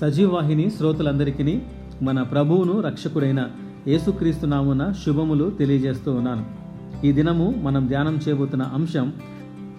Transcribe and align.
సజీవాహిని 0.00 0.70
శ్రోతలందరికీ 0.70 1.62
మన 2.02 2.22
ప్రభువును 2.22 2.80
రక్షకుడైన 2.80 3.48
యేసుక్రీస్తు 3.88 4.46
నామున 4.46 4.92
శుభములు 5.06 5.50
తెలియజేస్తూ 5.50 6.12
ఉన్నాను. 6.12 6.44
ఈ 7.06 7.12
దినము 7.12 7.54
మనం 7.62 7.86
ధ్యానం 7.86 8.18
చేయబోతున్న 8.28 8.62
అంశం 8.62 9.12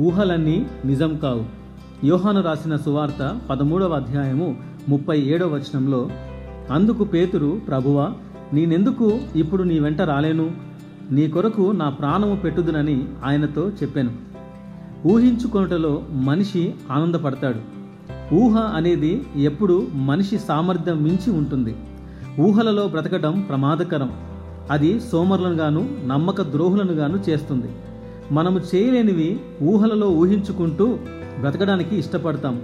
ఊహలన్నీ 0.00 0.66
నిజం 0.84 1.16
కావు. 1.16 1.44
యోహాను 2.06 2.42
రాసిన 2.42 2.76
సువార్త 2.76 3.40
పదమూడవ 3.50 3.92
అధ్యాయము 3.92 4.56
ముప్పై 4.88 5.20
ఏడవ 5.20 5.54
వచనంలో 5.54 6.10
అందుకు 6.70 7.04
పేతురు 7.04 7.60
ప్రభువా 7.68 8.12
నేనెందుకు 8.52 9.20
ఇప్పుడు 9.36 9.62
నీ 9.62 9.78
వెంట 9.78 10.00
రాలేను? 10.00 10.50
నీ 11.10 11.28
కొరకు 11.28 11.72
నా 11.72 11.88
ప్రాణము 11.88 12.36
పెట్టుదునని 12.36 13.04
ఆయనతో 13.24 13.68
చెప్పాను. 13.68 14.12
ఊహించుకొనుటలో 15.06 16.02
మనిషి 16.10 16.74
ఆనందపడతాడు. 16.90 17.79
ఊహ 18.34 18.58
అనేది 18.58 19.26
ఎప్పుడు 19.36 19.86
మనిషి 19.94 20.38
సామర్థ్యం 20.38 21.02
మించి 21.02 21.30
ఉంటుంది. 21.32 21.76
ఊహలలో 22.40 22.88
బ్రతకడం 22.88 23.40
ప్రమాదకరం. 23.40 24.12
అది 24.70 25.00
సోమరులను 25.00 25.54
గాను 25.54 25.88
నమ్మక 26.06 26.42
ద్రోహులను 26.42 26.92
గాను 26.92 27.22
చేస్తుంది. 27.30 27.68
మనము 28.32 28.60
చేయలేనివి 28.74 29.40
ఊహలలో 29.62 30.10
ఊహించుకుంటూ 30.10 30.98
బ్రతకడానికి 31.40 31.96
ఇష్టపడతాం. 31.96 32.62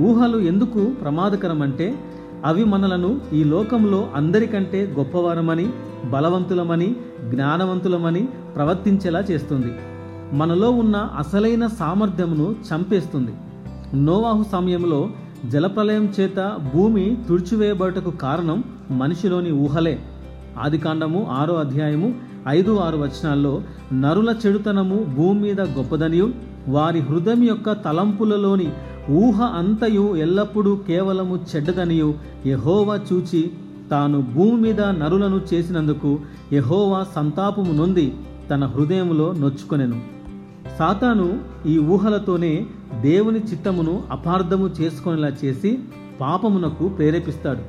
ఊహలు 0.00 0.38
ఎందుకు 0.38 0.84
ప్రమాదకరం 0.84 1.62
అంటే 1.62 1.98
అవి 2.44 2.64
మనలను 2.64 3.20
ఈ 3.32 3.44
లోకంలో 3.44 4.08
అందరికంటే 4.14 4.94
గొప్పవారమని 4.98 5.70
బలవంతులమని 6.10 6.96
జ్ఞానవంతులమని 7.28 8.28
ప్రవర్తించేలా 8.56 9.20
చేస్తుంది. 9.20 9.72
మనలో 10.32 10.70
ఉన్న 10.70 10.96
అసలైన 10.96 11.66
సామర్థ్యమును 11.66 12.56
చంపేస్తుంది. 12.74 13.32
నోవాహు 13.94 14.44
సమయంలో 14.52 15.08
జలప్రలయం 15.52 16.12
చేత 16.20 16.58
భూమి 16.74 17.16
తుడిచివేయబడటకు 17.28 18.10
కారణం 18.10 18.64
మనిషిలోని 18.90 19.52
ఊహలే. 19.52 19.98
ఆదికాండము 20.58 21.26
ఆరో 21.30 21.54
అధ్యాయము 21.54 22.14
ఐదు 22.48 22.78
ఆరు 22.78 22.96
వచనాల్లో 22.96 23.62
నరుల 23.92 24.34
చెడుతనము 24.46 25.14
భూమి 25.16 25.40
మీద 25.40 25.60
గొప్పదనియు 25.60 26.32
వారి 26.68 27.00
హృదయం 27.00 27.42
యొక్క 27.42 27.72
తలంపులలోని 27.72 28.72
ఊహ 29.10 29.42
అంతయు 29.42 30.16
ఎల్లప్పుడూ 30.16 30.76
కేవలము 30.76 31.36
చెడ్డదనియు 31.36 32.14
యహోవా 32.46 33.00
చూచి 33.12 33.50
తాను 33.90 34.20
భూమి 34.20 34.60
మీద 34.60 34.80
నరులను 34.80 35.40
చేసినందుకు 35.54 36.18
యహోవా 36.52 37.06
సంతాపము 37.14 37.72
నొంది 37.72 38.14
తన 38.50 38.66
హృదయంలో 38.66 39.32
నొచ్చుకొనెను. 39.32 40.15
సాతాను 40.78 41.40
ఈ 41.66 41.78
ఊహలతోనే 41.78 42.66
దేవుని 43.00 43.38
చిత్తమును 43.38 44.02
అపార్థము 44.10 44.66
చేసుకునేలా 44.80 45.30
చేసి 45.44 45.78
పాపమునకు 46.20 46.88
ప్రేరేపిస్తాడు. 46.88 47.62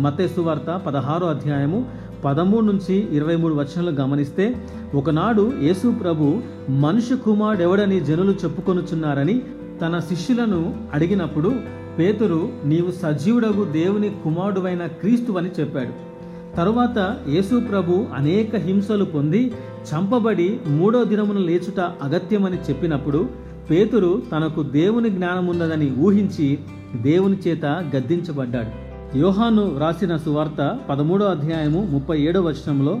మతేసు 0.00 0.40
వార్త 0.40 0.80
పదహారో 0.86 1.26
అధ్యాయము 1.26 1.86
పదమూడు 2.24 2.64
నుంచి 2.64 3.16
ఇరవై 3.16 3.36
మూడు 3.36 3.54
వచనాలు 3.54 3.90
గమనిస్తే 3.90 4.66
ఒకనాడు 4.94 5.52
యేసు 5.60 5.90
ప్రభు 5.90 6.42
మనుషు 6.70 7.14
కుమారుడెవడని 7.14 8.00
జనులు 8.00 8.32
చెప్పుకొనుచున్నారని 8.32 9.42
తన 9.80 9.98
శిష్యులను 9.98 10.76
అడిగినప్పుడు 10.94 11.54
పేతురు 11.98 12.48
నీవు 12.64 12.90
సజీవుడగు 12.90 13.64
దేవుని 13.64 14.10
కుమారుడువైన 14.24 14.86
క్రీస్తువని 14.86 15.50
చెప్పాడు. 15.60 16.13
తరువాత 16.56 17.16
యేసు 17.28 17.60
ప్రభు 17.60 18.06
అనేక 18.14 18.56
హింసలు 18.56 19.04
పొంది 19.04 19.52
చంపబడి 19.94 20.60
మూడో 20.66 21.04
దినమున 21.04 21.38
లేచుట 21.38 21.80
అగత్యమని 21.80 22.56
చెప్పినప్పుడు 22.56 23.28
పేతురు 23.70 24.22
తనకు 24.32 24.62
దేవుని 24.62 25.10
జ్ఞానమున్నదని 25.10 25.96
ఊహించి 25.98 26.58
దేవుని 26.96 27.36
చేత 27.48 27.64
గద్దించబడ్డాడు. 27.64 28.84
యోహాను 29.18 29.78
రాసిన 29.78 30.16
సువార్త 30.16 30.78
పదమూడో 30.90 31.24
అధ్యాయము 31.24 31.88
ముప్పై 31.90 32.20
ఏడో 32.20 32.40
వచనంలో 32.40 33.00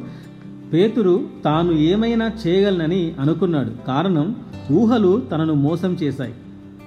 పేతురు 0.72 1.20
తాను 1.44 1.72
ఏమైనా 1.72 2.30
చేయగలనని 2.46 3.14
అనుకున్నాడు. 3.20 3.86
కారణం 3.86 4.36
ఊహలు 4.72 5.22
తనను 5.32 5.54
మోసం 5.54 5.92
చేశాయి. 5.92 6.34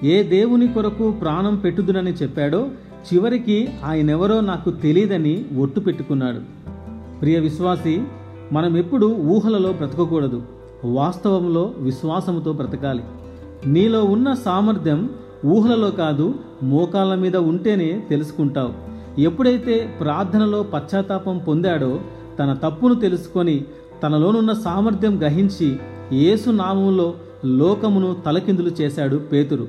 ఏ 0.03 0.23
దేవుని 0.23 0.67
కొరకు 0.67 1.11
ప్రాణం 1.11 1.55
పెట్టుదునని 1.55 2.11
చెప్పాడో 2.11 2.67
చివరికి 3.13 3.69
ఆయనెవరో 3.85 4.41
నాకు 4.41 4.71
తెలియదని 4.71 5.45
ఒట్టు 5.57 5.79
పెట్టుకున్నాడు. 5.79 6.39
ప్రియ 7.19 7.39
విశ్వాసి 7.39 8.01
మనం 8.51 8.77
ఎప్పుడు 8.77 9.05
ఊహలలో 9.05 9.73
బ్రతకకూడదు. 9.73 10.41
వాస్తవంలో 10.85 11.73
విశ్వాసముతో 11.77 12.53
బ్రతకాలి. 12.53 13.03
నీలో 13.65 14.03
ఉన్న 14.03 14.33
సామర్థ్యం 14.33 15.09
ఊహలలో 15.45 15.91
కాదు 15.91 16.33
మోకాళ్ళ 16.63 17.15
మీద 17.15 17.35
ఉంటేనే 17.35 18.03
తెలుసుకుంటావు. 18.09 18.87
ఎప్పుడైతే 19.21 19.97
ప్రార్థనలో 20.01 20.63
పశ్చాత్తాపం 20.63 21.37
పొందాడో 21.37 21.99
తన 22.39 22.53
తప్పును 22.53 22.95
తెలుసుకొని 22.95 23.65
తనలోనున్న 24.03 24.53
సామర్థ్యం 24.53 25.19
గ్రహించి 25.19 25.79
యేసు 26.13 26.49
నామంలో 26.49 27.13
లోకమును 27.45 28.15
తలకిందులు 28.25 28.69
చేశాడు 28.69 29.15
పేతురు. 29.15 29.67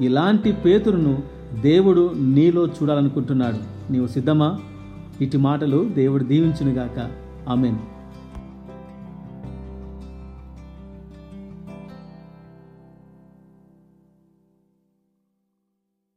ఇలాంటి 0.00 0.52
పేతురును 0.52 1.18
దేవుడు 1.60 2.12
నీలో 2.16 2.66
చూడాలనుకుంటున్నాడు. 2.66 3.92
నీవు 3.92 4.06
సిద్ధమా? 4.06 4.60
ఇటు 5.20 5.38
మాటలు 5.38 5.90
దేవుడు 5.94 6.24
దీవించునుగాక. 6.24 7.10
ఆమెను. 7.48 7.93